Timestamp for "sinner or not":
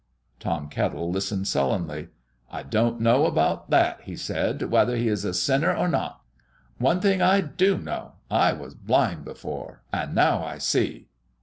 5.31-6.21